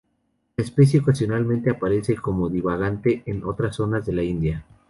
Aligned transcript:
La 0.57 0.63
especie 0.63 0.99
ocasionalmente 0.99 1.69
aparece 1.69 2.15
como 2.15 2.49
divagante 2.49 3.21
en 3.27 3.43
otras 3.43 3.75
zonas 3.75 4.03
de 4.03 4.13
la 4.13 4.23
India. 4.23 4.65